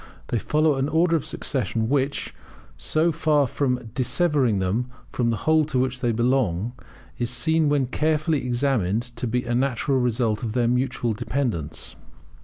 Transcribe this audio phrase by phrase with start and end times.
[0.29, 2.33] They follow an order of succession which,
[2.75, 6.73] so far from dissevering them from the whole to which they belong,
[7.19, 11.95] is seen when carefully examined to be a natural result of their mutual dependence.